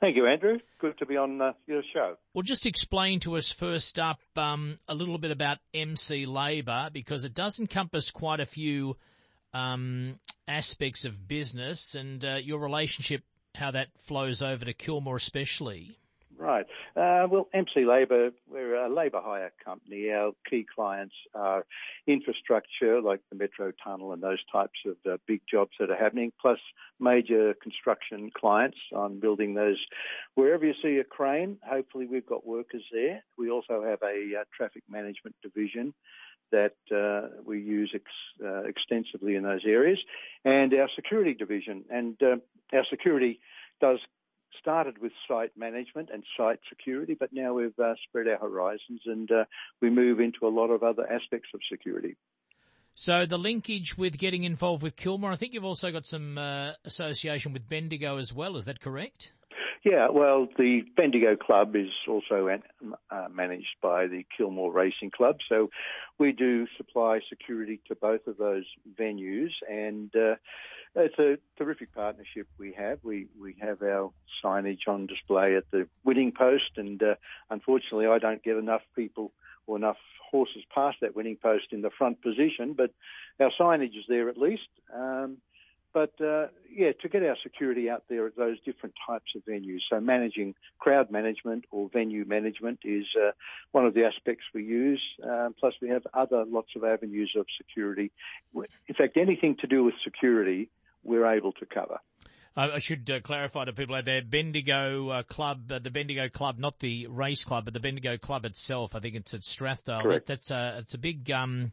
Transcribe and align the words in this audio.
Thank 0.00 0.14
you, 0.14 0.26
Andrew. 0.26 0.58
Good 0.80 0.96
to 0.98 1.06
be 1.06 1.16
on 1.16 1.40
uh, 1.40 1.52
your 1.66 1.82
show. 1.92 2.16
Well, 2.32 2.42
just 2.42 2.66
explain 2.66 3.18
to 3.20 3.36
us 3.36 3.50
first 3.50 3.98
up 3.98 4.20
um, 4.36 4.78
a 4.86 4.94
little 4.94 5.18
bit 5.18 5.32
about 5.32 5.58
MC 5.74 6.24
Labour 6.24 6.88
because 6.92 7.24
it 7.24 7.34
does 7.34 7.58
encompass 7.58 8.12
quite 8.12 8.38
a 8.38 8.46
few 8.46 8.96
um, 9.52 10.20
aspects 10.46 11.04
of 11.04 11.26
business 11.26 11.96
and 11.96 12.24
uh, 12.24 12.38
your 12.40 12.60
relationship, 12.60 13.22
how 13.56 13.72
that 13.72 13.88
flows 13.98 14.40
over 14.40 14.64
to 14.64 14.72
Kilmore, 14.72 15.16
especially. 15.16 15.98
Right. 16.48 16.64
Uh, 16.96 17.28
well, 17.30 17.46
MC 17.52 17.84
Labour, 17.84 18.30
we're 18.50 18.74
a 18.74 18.88
labour 18.88 19.20
hire 19.22 19.52
company. 19.62 20.10
Our 20.10 20.32
key 20.48 20.64
clients 20.74 21.14
are 21.34 21.66
infrastructure 22.06 23.02
like 23.02 23.20
the 23.28 23.36
Metro 23.36 23.70
Tunnel 23.84 24.14
and 24.14 24.22
those 24.22 24.38
types 24.50 24.78
of 24.86 24.96
uh, 25.06 25.18
big 25.26 25.42
jobs 25.46 25.72
that 25.78 25.90
are 25.90 25.96
happening, 25.96 26.32
plus 26.40 26.58
major 26.98 27.52
construction 27.62 28.30
clients 28.34 28.78
on 28.96 29.20
building 29.20 29.52
those. 29.52 29.76
Wherever 30.36 30.64
you 30.64 30.72
see 30.82 30.96
a 30.96 31.04
crane, 31.04 31.58
hopefully 31.68 32.06
we've 32.06 32.24
got 32.24 32.46
workers 32.46 32.84
there. 32.90 33.22
We 33.36 33.50
also 33.50 33.84
have 33.84 34.00
a 34.02 34.40
uh, 34.40 34.44
traffic 34.56 34.84
management 34.88 35.36
division 35.42 35.92
that 36.50 36.76
uh, 36.90 37.42
we 37.44 37.60
use 37.60 37.92
ex- 37.94 38.42
uh, 38.42 38.62
extensively 38.62 39.34
in 39.34 39.42
those 39.42 39.66
areas, 39.66 39.98
and 40.46 40.72
our 40.72 40.88
security 40.96 41.34
division. 41.34 41.84
And 41.90 42.16
uh, 42.22 42.36
our 42.72 42.86
security 42.88 43.38
does 43.82 43.98
started 44.60 44.98
with 44.98 45.12
site 45.26 45.52
management 45.56 46.10
and 46.12 46.24
site 46.36 46.60
security, 46.68 47.14
but 47.18 47.32
now 47.32 47.54
we've 47.54 47.78
uh, 47.78 47.94
spread 48.08 48.28
our 48.28 48.38
horizons 48.38 49.00
and 49.06 49.30
uh, 49.30 49.44
we 49.80 49.90
move 49.90 50.20
into 50.20 50.46
a 50.46 50.48
lot 50.48 50.68
of 50.68 50.82
other 50.82 51.04
aspects 51.10 51.48
of 51.54 51.60
security. 51.70 52.16
So 52.94 53.26
the 53.26 53.38
linkage 53.38 53.96
with 53.96 54.18
getting 54.18 54.42
involved 54.42 54.82
with 54.82 54.96
Kilmore, 54.96 55.30
I 55.30 55.36
think 55.36 55.54
you've 55.54 55.64
also 55.64 55.92
got 55.92 56.04
some 56.04 56.36
uh, 56.36 56.72
association 56.84 57.52
with 57.52 57.68
Bendigo 57.68 58.16
as 58.16 58.34
well. 58.34 58.56
Is 58.56 58.64
that 58.64 58.80
correct? 58.80 59.32
Yeah, 59.84 60.08
well, 60.12 60.48
the 60.58 60.80
Bendigo 60.96 61.36
Club 61.36 61.76
is 61.76 61.90
also 62.08 62.48
uh, 62.48 63.28
managed 63.32 63.76
by 63.80 64.08
the 64.08 64.26
Kilmore 64.36 64.72
Racing 64.72 65.12
Club, 65.16 65.36
so 65.48 65.70
we 66.18 66.32
do 66.32 66.66
supply 66.76 67.20
security 67.28 67.80
to 67.86 67.94
both 67.94 68.26
of 68.26 68.36
those 68.38 68.64
venues, 69.00 69.50
and 69.68 70.10
uh, 70.16 70.34
it's 70.98 71.18
a 71.18 71.38
terrific 71.56 71.94
partnership 71.94 72.46
we 72.58 72.72
have. 72.72 72.98
We 73.02 73.26
we 73.40 73.56
have 73.60 73.82
our 73.82 74.10
signage 74.44 74.86
on 74.86 75.06
display 75.06 75.56
at 75.56 75.70
the 75.70 75.86
winning 76.04 76.32
post, 76.32 76.72
and 76.76 77.02
uh, 77.02 77.14
unfortunately, 77.50 78.06
I 78.06 78.18
don't 78.18 78.42
get 78.42 78.56
enough 78.56 78.82
people 78.94 79.32
or 79.66 79.76
enough 79.76 79.98
horses 80.30 80.62
past 80.74 80.98
that 81.00 81.16
winning 81.16 81.36
post 81.36 81.66
in 81.72 81.82
the 81.82 81.90
front 81.90 82.20
position, 82.22 82.74
but 82.74 82.90
our 83.40 83.50
signage 83.58 83.96
is 83.96 84.04
there 84.08 84.28
at 84.28 84.36
least. 84.36 84.68
Um, 84.94 85.38
but 85.94 86.12
uh, 86.20 86.48
yeah, 86.70 86.92
to 87.00 87.08
get 87.08 87.22
our 87.22 87.36
security 87.42 87.88
out 87.88 88.04
there 88.08 88.26
at 88.26 88.36
those 88.36 88.60
different 88.60 88.94
types 89.06 89.32
of 89.34 89.44
venues, 89.44 89.80
so 89.90 90.00
managing 90.00 90.54
crowd 90.78 91.10
management 91.10 91.64
or 91.70 91.88
venue 91.90 92.24
management 92.26 92.80
is 92.84 93.06
uh, 93.16 93.30
one 93.72 93.86
of 93.86 93.94
the 93.94 94.04
aspects 94.04 94.44
we 94.52 94.64
use. 94.64 95.02
Um, 95.24 95.54
plus, 95.58 95.74
we 95.80 95.88
have 95.88 96.06
other 96.12 96.44
lots 96.44 96.68
of 96.76 96.84
avenues 96.84 97.32
of 97.36 97.46
security. 97.56 98.12
In 98.54 98.94
fact, 98.96 99.16
anything 99.16 99.56
to 99.60 99.66
do 99.66 99.82
with 99.82 99.94
security, 100.04 100.68
we're 101.02 101.26
able 101.26 101.52
to 101.52 101.66
cover. 101.66 101.98
I 102.58 102.80
should 102.80 103.08
uh, 103.08 103.20
clarify 103.20 103.66
to 103.66 103.72
people 103.72 103.94
out 103.94 104.04
there, 104.04 104.20
Bendigo 104.20 105.10
uh, 105.10 105.22
Club, 105.22 105.70
uh, 105.70 105.78
the 105.78 105.92
Bendigo 105.92 106.28
Club, 106.28 106.58
not 106.58 106.80
the 106.80 107.06
race 107.06 107.44
club, 107.44 107.66
but 107.66 107.72
the 107.72 107.78
Bendigo 107.78 108.18
Club 108.18 108.44
itself. 108.44 108.96
I 108.96 108.98
think 108.98 109.14
it's 109.14 109.32
at 109.32 109.42
Strathdale. 109.42 110.02
Correct. 110.02 110.26
That, 110.26 110.40
that's 110.40 110.50
a 110.50 110.78
it's 110.80 110.94
a 110.94 110.98
big 110.98 111.30
um, 111.30 111.70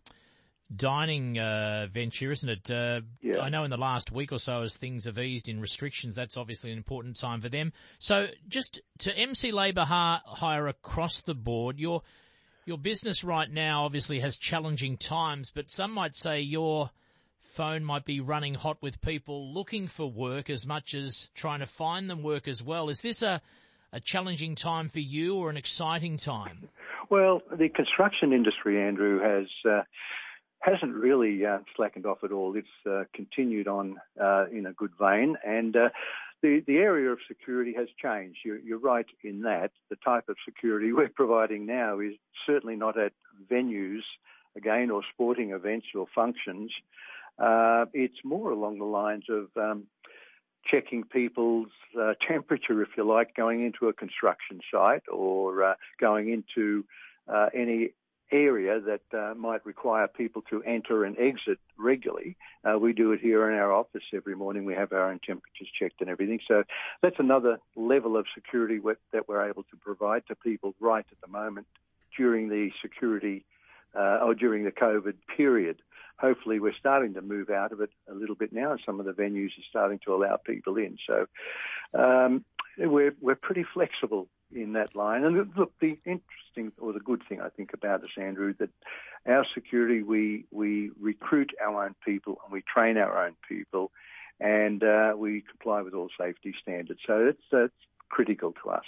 dining 0.73 1.39
uh, 1.39 1.87
venture, 1.91 2.31
isn't 2.31 2.49
it? 2.49 2.69
Uh, 2.69 3.01
yeah. 3.19 3.39
I 3.39 3.49
know 3.49 3.63
in 3.63 3.71
the 3.71 3.77
last 3.77 4.11
week 4.11 4.31
or 4.31 4.37
so, 4.37 4.61
as 4.61 4.77
things 4.77 5.05
have 5.05 5.17
eased 5.17 5.49
in 5.49 5.59
restrictions, 5.59 6.13
that's 6.13 6.37
obviously 6.37 6.71
an 6.71 6.77
important 6.77 7.15
time 7.15 7.41
for 7.41 7.49
them. 7.49 7.73
So, 7.97 8.27
just 8.47 8.79
to 8.99 9.17
MC 9.17 9.51
Labour 9.51 9.85
hire 9.85 10.67
across 10.67 11.21
the 11.21 11.35
board, 11.35 11.79
your 11.79 12.03
your 12.65 12.77
business 12.77 13.23
right 13.23 13.49
now 13.49 13.85
obviously 13.85 14.19
has 14.19 14.37
challenging 14.37 14.97
times, 14.97 15.51
but 15.53 15.71
some 15.71 15.91
might 15.91 16.15
say 16.15 16.41
your 16.41 16.91
phone 17.45 17.83
might 17.83 18.05
be 18.05 18.19
running 18.19 18.53
hot 18.53 18.77
with 18.81 19.01
people 19.01 19.53
looking 19.53 19.87
for 19.87 20.09
work 20.09 20.49
as 20.49 20.67
much 20.67 20.93
as 20.93 21.29
trying 21.35 21.59
to 21.59 21.67
find 21.67 22.09
them 22.09 22.23
work 22.23 22.47
as 22.47 22.61
well. 22.61 22.89
Is 22.89 23.01
this 23.01 23.21
a, 23.21 23.41
a 23.93 23.99
challenging 23.99 24.55
time 24.55 24.89
for 24.89 24.99
you 24.99 25.35
or 25.35 25.49
an 25.49 25.57
exciting 25.57 26.17
time? 26.17 26.69
Well, 27.09 27.41
the 27.51 27.69
construction 27.69 28.33
industry, 28.33 28.81
Andrew, 28.81 29.19
has 29.19 29.47
uh, 29.69 29.83
hasn't 30.59 30.95
really 30.95 31.45
uh, 31.45 31.59
slackened 31.75 32.05
off 32.05 32.23
at 32.23 32.31
all. 32.31 32.55
It's 32.55 32.67
uh, 32.89 33.03
continued 33.13 33.67
on 33.67 33.97
uh, 34.21 34.45
in 34.51 34.65
a 34.65 34.73
good 34.73 34.91
vein, 34.99 35.37
and 35.45 35.75
uh, 35.75 35.89
the 36.41 36.63
the 36.65 36.77
area 36.77 37.11
of 37.11 37.19
security 37.27 37.73
has 37.77 37.87
changed. 38.01 38.39
You're, 38.43 38.59
you're, 38.59 38.79
right 38.79 39.05
in 39.23 39.41
that 39.41 39.71
the 39.89 39.95
type 39.97 40.29
of 40.29 40.37
security 40.43 40.91
we're 40.93 41.09
providing 41.09 41.65
now 41.65 41.99
is 41.99 42.13
certainly 42.45 42.75
not 42.75 42.99
at 42.99 43.13
venues 43.51 44.01
again 44.55 44.89
or 44.89 45.01
sporting 45.13 45.51
events 45.51 45.87
or 45.95 46.07
functions. 46.13 46.71
Uh, 47.37 47.85
it's 47.93 48.23
more 48.23 48.51
along 48.51 48.79
the 48.79 48.85
lines 48.85 49.25
of 49.29 49.47
um, 49.57 49.83
checking 50.65 51.03
people's 51.03 51.69
uh, 51.99 52.13
temperature, 52.27 52.81
if 52.81 52.89
you 52.97 53.03
like, 53.03 53.35
going 53.35 53.63
into 53.65 53.87
a 53.87 53.93
construction 53.93 54.59
site 54.71 55.03
or 55.11 55.63
uh, 55.63 55.73
going 55.99 56.29
into 56.31 56.85
uh, 57.27 57.47
any 57.53 57.91
area 58.31 58.79
that 58.79 59.17
uh, 59.17 59.35
might 59.35 59.65
require 59.65 60.07
people 60.07 60.41
to 60.49 60.63
enter 60.63 61.05
and 61.05 61.17
exit 61.19 61.59
regularly. 61.77 62.35
Uh, 62.63 62.77
we 62.77 62.91
do 62.91 63.11
it 63.11 63.19
here 63.19 63.49
in 63.49 63.57
our 63.57 63.71
office 63.71 64.03
every 64.13 64.35
morning. 64.35 64.65
We 64.65 64.73
have 64.73 64.91
our 64.91 65.11
own 65.11 65.19
temperatures 65.25 65.69
checked 65.79 66.01
and 66.01 66.09
everything. 66.09 66.39
So 66.47 66.63
that's 67.03 67.19
another 67.19 67.59
level 67.75 68.17
of 68.17 68.25
security 68.33 68.79
that 69.13 69.29
we're 69.29 69.47
able 69.47 69.63
to 69.63 69.77
provide 69.79 70.23
to 70.27 70.35
people 70.35 70.73
right 70.79 71.05
at 71.09 71.21
the 71.21 71.31
moment 71.31 71.67
during 72.17 72.49
the 72.49 72.71
security 72.81 73.45
uh, 73.95 74.19
or 74.23 74.35
during 74.35 74.63
the 74.63 74.71
COVID 74.71 75.15
period 75.35 75.81
hopefully 76.17 76.59
we're 76.59 76.73
starting 76.79 77.13
to 77.13 77.21
move 77.21 77.49
out 77.49 77.71
of 77.71 77.81
it 77.81 77.89
a 78.09 78.13
little 78.13 78.35
bit 78.35 78.53
now, 78.53 78.71
and 78.71 78.81
some 78.85 78.99
of 78.99 79.05
the 79.05 79.11
venues 79.11 79.47
are 79.47 79.69
starting 79.69 79.99
to 80.05 80.13
allow 80.13 80.37
people 80.37 80.77
in. 80.77 80.97
So 81.05 81.27
um, 81.93 82.45
we're 82.77 83.15
we're 83.21 83.35
pretty 83.35 83.65
flexible 83.73 84.27
in 84.53 84.73
that 84.73 84.95
line. 84.95 85.23
And 85.23 85.51
look, 85.55 85.73
the 85.79 85.97
interesting 86.05 86.71
or 86.79 86.93
the 86.93 86.99
good 86.99 87.23
thing 87.27 87.41
I 87.41 87.49
think 87.49 87.73
about 87.73 88.03
us, 88.03 88.09
Andrew, 88.17 88.53
that 88.59 88.69
our 89.25 89.45
security 89.53 90.03
we 90.03 90.45
we 90.51 90.91
recruit 90.99 91.51
our 91.61 91.85
own 91.85 91.95
people 92.05 92.39
and 92.43 92.53
we 92.53 92.61
train 92.61 92.97
our 92.97 93.25
own 93.25 93.35
people, 93.47 93.91
and 94.39 94.83
uh, 94.83 95.13
we 95.17 95.41
comply 95.41 95.81
with 95.81 95.93
all 95.93 96.09
safety 96.19 96.53
standards. 96.61 96.99
So 97.05 97.27
it's, 97.27 97.43
it's 97.51 97.73
critical 98.09 98.53
to 98.63 98.69
us. 98.69 98.85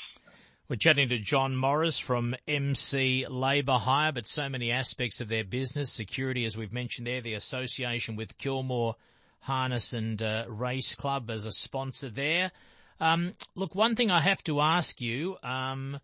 We're 0.69 0.75
chatting 0.75 1.07
to 1.09 1.17
John 1.17 1.55
Morris 1.55 1.97
from 1.97 2.35
MC 2.45 3.25
Labour 3.25 3.77
Hire, 3.77 4.11
but 4.11 4.27
so 4.27 4.49
many 4.49 4.69
aspects 4.69 5.21
of 5.21 5.29
their 5.29 5.45
business, 5.45 5.89
security, 5.89 6.43
as 6.43 6.57
we've 6.57 6.73
mentioned 6.73 7.07
there, 7.07 7.21
the 7.21 7.35
association 7.35 8.17
with 8.17 8.37
Kilmore 8.37 8.97
Harness 9.39 9.93
and 9.93 10.21
uh, 10.21 10.43
Race 10.49 10.93
Club 10.93 11.31
as 11.31 11.45
a 11.45 11.53
sponsor 11.53 12.09
there. 12.09 12.51
Um, 12.99 13.31
look, 13.55 13.75
one 13.75 13.95
thing 13.95 14.11
I 14.11 14.19
have 14.19 14.43
to 14.43 14.59
ask 14.59 14.99
you 14.99 15.37
um, 15.41 16.01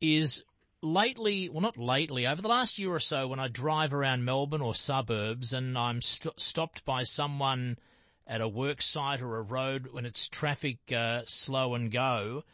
is 0.00 0.44
lately, 0.80 1.48
well, 1.48 1.62
not 1.62 1.76
lately, 1.76 2.24
over 2.24 2.40
the 2.40 2.46
last 2.46 2.78
year 2.78 2.92
or 2.92 3.00
so, 3.00 3.26
when 3.26 3.40
I 3.40 3.48
drive 3.48 3.92
around 3.92 4.24
Melbourne 4.24 4.62
or 4.62 4.76
suburbs 4.76 5.52
and 5.52 5.76
I'm 5.76 6.02
st- 6.02 6.38
stopped 6.38 6.84
by 6.84 7.02
someone 7.02 7.76
at 8.28 8.40
a 8.40 8.46
work 8.46 8.80
site 8.80 9.22
or 9.22 9.38
a 9.38 9.42
road 9.42 9.88
when 9.90 10.06
it's 10.06 10.28
traffic 10.28 10.78
uh, 10.96 11.22
slow 11.24 11.74
and 11.74 11.90
go, 11.90 12.44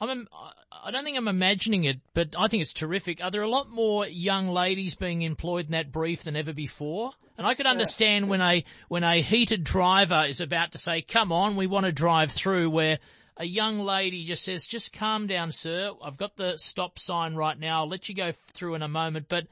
I'm, 0.00 0.26
I 0.72 0.90
don't 0.90 1.04
think 1.04 1.16
I'm 1.16 1.28
imagining 1.28 1.84
it, 1.84 2.00
but 2.14 2.34
I 2.36 2.48
think 2.48 2.62
it's 2.62 2.72
terrific. 2.72 3.22
Are 3.22 3.30
there 3.30 3.42
a 3.42 3.48
lot 3.48 3.70
more 3.70 4.06
young 4.06 4.48
ladies 4.48 4.94
being 4.94 5.22
employed 5.22 5.66
in 5.66 5.72
that 5.72 5.92
brief 5.92 6.24
than 6.24 6.36
ever 6.36 6.52
before? 6.52 7.12
And 7.38 7.46
I 7.46 7.54
could 7.54 7.66
understand 7.66 8.28
when 8.28 8.40
a 8.40 8.64
when 8.88 9.02
a 9.02 9.20
heated 9.20 9.64
driver 9.64 10.24
is 10.28 10.40
about 10.40 10.72
to 10.72 10.78
say, 10.78 11.02
"Come 11.02 11.32
on, 11.32 11.56
we 11.56 11.66
want 11.66 11.86
to 11.86 11.92
drive 11.92 12.30
through," 12.30 12.70
where 12.70 12.98
a 13.36 13.44
young 13.44 13.80
lady 13.80 14.24
just 14.24 14.44
says, 14.44 14.64
"Just 14.64 14.92
calm 14.92 15.26
down, 15.26 15.50
sir. 15.50 15.92
I've 16.02 16.16
got 16.16 16.36
the 16.36 16.56
stop 16.58 16.98
sign 16.98 17.34
right 17.34 17.58
now. 17.58 17.80
I'll 17.80 17.88
let 17.88 18.08
you 18.08 18.14
go 18.14 18.30
through 18.32 18.74
in 18.76 18.82
a 18.82 18.88
moment." 18.88 19.28
But 19.28 19.48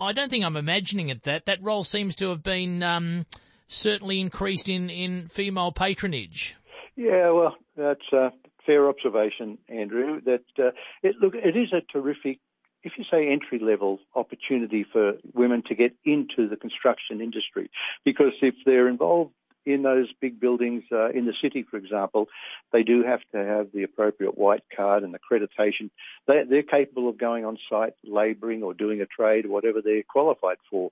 I 0.00 0.12
don't 0.12 0.30
think 0.30 0.44
I'm 0.44 0.56
imagining 0.56 1.08
it. 1.08 1.24
That 1.24 1.46
that 1.46 1.62
role 1.62 1.82
seems 1.82 2.14
to 2.16 2.28
have 2.28 2.42
been 2.42 2.84
um, 2.84 3.26
certainly 3.66 4.20
increased 4.20 4.68
in 4.68 4.88
in 4.88 5.26
female 5.26 5.72
patronage. 5.72 6.56
Yeah, 6.94 7.30
well, 7.30 7.56
that's 7.76 8.12
uh, 8.12 8.30
fair 8.68 8.88
observation, 8.88 9.58
Andrew. 9.68 10.20
That 10.20 10.44
uh, 10.58 10.70
it, 11.02 11.16
look, 11.20 11.34
it 11.34 11.56
is 11.56 11.72
a 11.72 11.80
terrific, 11.92 12.38
if 12.82 12.92
you 12.98 13.04
say 13.10 13.28
entry 13.28 13.58
level 13.58 13.98
opportunity 14.14 14.84
for 14.92 15.14
women 15.32 15.62
to 15.68 15.74
get 15.74 15.92
into 16.04 16.48
the 16.48 16.56
construction 16.56 17.20
industry, 17.20 17.70
because 18.04 18.34
if 18.42 18.54
they're 18.66 18.88
involved 18.88 19.32
in 19.64 19.82
those 19.82 20.08
big 20.20 20.38
buildings 20.38 20.84
uh, 20.92 21.10
in 21.10 21.24
the 21.26 21.34
city, 21.42 21.64
for 21.70 21.76
example, 21.76 22.26
they 22.72 22.82
do 22.82 23.02
have 23.02 23.20
to 23.32 23.38
have 23.38 23.66
the 23.72 23.82
appropriate 23.82 24.36
white 24.36 24.64
card 24.74 25.02
and 25.02 25.14
accreditation. 25.14 25.90
They, 26.26 26.42
they're 26.48 26.62
capable 26.62 27.08
of 27.08 27.18
going 27.18 27.44
on 27.44 27.58
site, 27.70 27.94
labouring 28.04 28.62
or 28.62 28.74
doing 28.74 29.00
a 29.00 29.06
trade, 29.06 29.46
whatever 29.46 29.80
they're 29.82 30.02
qualified 30.02 30.58
for. 30.70 30.90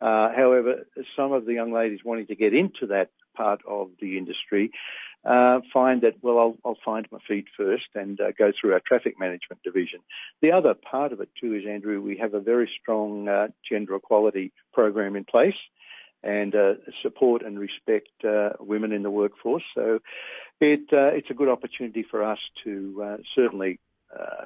Uh, 0.00 0.28
however, 0.34 0.86
some 1.16 1.32
of 1.32 1.46
the 1.46 1.54
young 1.54 1.72
ladies 1.72 2.00
wanting 2.04 2.26
to 2.26 2.34
get 2.34 2.52
into 2.54 2.86
that 2.88 3.10
part 3.34 3.60
of 3.66 3.90
the 4.00 4.18
industry 4.18 4.70
uh, 5.24 5.60
find 5.72 6.02
that, 6.02 6.14
well, 6.22 6.38
I'll, 6.38 6.56
I'll, 6.64 6.78
find 6.84 7.06
my 7.10 7.18
feet 7.26 7.46
first 7.56 7.84
and 7.94 8.20
uh, 8.20 8.32
go 8.38 8.52
through 8.58 8.74
our 8.74 8.82
traffic 8.86 9.18
management 9.18 9.62
division. 9.62 10.00
The 10.42 10.52
other 10.52 10.74
part 10.74 11.12
of 11.12 11.20
it 11.20 11.30
too 11.40 11.54
is, 11.54 11.62
Andrew, 11.66 12.00
we 12.02 12.18
have 12.18 12.34
a 12.34 12.40
very 12.40 12.70
strong 12.80 13.26
uh, 13.26 13.48
gender 13.68 13.94
equality 13.94 14.52
program 14.74 15.16
in 15.16 15.24
place 15.24 15.54
and 16.22 16.54
uh, 16.54 16.74
support 17.02 17.42
and 17.42 17.58
respect 17.58 18.08
uh, 18.22 18.50
women 18.60 18.92
in 18.92 19.02
the 19.02 19.10
workforce. 19.10 19.62
So 19.74 20.00
it, 20.60 20.92
uh, 20.92 21.16
it's 21.16 21.30
a 21.30 21.34
good 21.34 21.48
opportunity 21.48 22.04
for 22.10 22.22
us 22.22 22.38
to 22.64 23.18
certainly, 23.34 23.80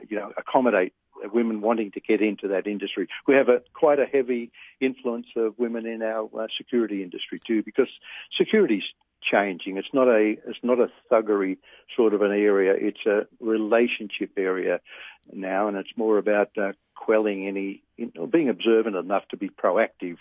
you 0.08 0.16
know, 0.16 0.32
accommodate 0.36 0.92
women 1.32 1.60
wanting 1.60 1.90
to 1.92 2.00
get 2.00 2.20
into 2.20 2.48
that 2.48 2.66
industry. 2.66 3.08
We 3.26 3.34
have 3.34 3.48
a 3.48 3.62
quite 3.74 3.98
a 3.98 4.06
heavy 4.06 4.50
influence 4.80 5.26
of 5.36 5.58
women 5.58 5.86
in 5.86 6.02
our 6.02 6.28
security 6.56 7.02
industry 7.02 7.40
too, 7.46 7.62
because 7.62 7.88
security's 8.36 8.84
changing. 9.22 9.76
It's 9.76 9.92
not 9.92 10.08
a 10.08 10.36
it's 10.46 10.58
not 10.62 10.78
a 10.78 10.90
thuggery 11.10 11.58
sort 11.96 12.14
of 12.14 12.22
an 12.22 12.32
area. 12.32 12.74
It's 12.76 13.04
a 13.06 13.26
relationship 13.40 14.30
area 14.36 14.80
now, 15.32 15.68
and 15.68 15.76
it's 15.76 15.96
more 15.96 16.18
about 16.18 16.50
uh, 16.56 16.72
quelling 16.94 17.46
any, 17.46 17.82
you 17.96 18.12
know, 18.14 18.26
being 18.26 18.48
observant 18.48 18.96
enough 18.96 19.26
to 19.30 19.36
be 19.36 19.48
proactive 19.48 20.16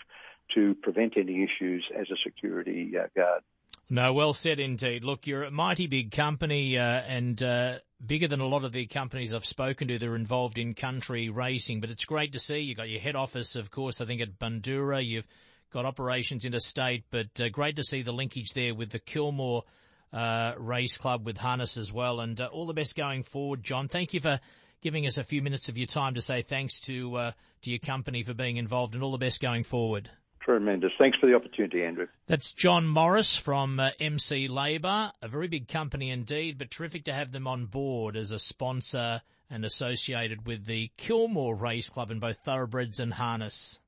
to 0.54 0.74
prevent 0.82 1.16
any 1.16 1.44
issues 1.44 1.84
as 1.98 2.10
a 2.10 2.16
security 2.24 2.92
uh, 2.98 3.06
guard. 3.14 3.42
No, 3.90 4.12
well 4.12 4.34
said 4.34 4.60
indeed. 4.60 5.02
Look, 5.02 5.26
you're 5.26 5.44
a 5.44 5.50
mighty 5.50 5.86
big 5.86 6.10
company 6.10 6.76
uh, 6.76 6.82
and 6.82 7.42
uh, 7.42 7.78
bigger 8.04 8.28
than 8.28 8.40
a 8.40 8.46
lot 8.46 8.64
of 8.64 8.72
the 8.72 8.86
companies 8.86 9.34
I've 9.34 9.44
spoken 9.44 9.88
to 9.88 9.98
that 9.98 10.08
are 10.08 10.16
involved 10.16 10.58
in 10.58 10.74
country 10.74 11.28
racing. 11.28 11.80
But 11.80 11.90
it's 11.90 12.04
great 12.04 12.32
to 12.32 12.38
see 12.38 12.60
You've 12.60 12.76
got 12.76 12.88
your 12.88 13.00
head 13.00 13.16
office, 13.16 13.56
of 13.56 13.70
course. 13.70 14.00
I 14.00 14.04
think 14.04 14.20
at 14.20 14.38
Bundoora, 14.38 15.04
you've 15.04 15.26
got 15.72 15.84
operations 15.84 16.44
interstate, 16.44 17.04
but 17.10 17.40
uh, 17.40 17.48
great 17.48 17.76
to 17.76 17.84
see 17.84 18.02
the 18.02 18.12
linkage 18.12 18.52
there 18.54 18.74
with 18.74 18.90
the 18.90 18.98
Kilmore 18.98 19.64
uh, 20.12 20.52
Race 20.56 20.96
Club 20.96 21.26
with 21.26 21.36
Harness 21.36 21.76
as 21.76 21.92
well. 21.92 22.20
And 22.20 22.40
uh, 22.40 22.46
all 22.46 22.66
the 22.66 22.74
best 22.74 22.96
going 22.96 23.22
forward, 23.22 23.62
John. 23.62 23.88
Thank 23.88 24.14
you 24.14 24.20
for 24.20 24.40
giving 24.80 25.06
us 25.06 25.18
a 25.18 25.24
few 25.24 25.42
minutes 25.42 25.68
of 25.68 25.76
your 25.76 25.86
time 25.86 26.14
to 26.14 26.22
say 26.22 26.42
thanks 26.42 26.80
to 26.82 27.16
uh, 27.16 27.32
to 27.62 27.70
your 27.70 27.80
company 27.80 28.22
for 28.22 28.34
being 28.34 28.56
involved, 28.56 28.94
and 28.94 29.02
all 29.02 29.12
the 29.12 29.18
best 29.18 29.40
going 29.40 29.64
forward. 29.64 30.10
Tremendous. 30.48 30.92
Thanks 30.98 31.18
for 31.18 31.26
the 31.26 31.34
opportunity, 31.34 31.84
Andrew. 31.84 32.06
That's 32.26 32.52
John 32.52 32.88
Morris 32.88 33.36
from 33.36 33.78
uh, 33.78 33.90
MC 34.00 34.48
Labour, 34.48 35.12
a 35.20 35.28
very 35.28 35.46
big 35.46 35.68
company 35.68 36.08
indeed, 36.08 36.56
but 36.56 36.70
terrific 36.70 37.04
to 37.04 37.12
have 37.12 37.32
them 37.32 37.46
on 37.46 37.66
board 37.66 38.16
as 38.16 38.32
a 38.32 38.38
sponsor 38.38 39.20
and 39.50 39.62
associated 39.66 40.46
with 40.46 40.64
the 40.64 40.90
Kilmore 40.96 41.54
Race 41.54 41.90
Club 41.90 42.10
in 42.10 42.18
both 42.18 42.38
thoroughbreds 42.46 42.98
and 42.98 43.12
harness. 43.12 43.78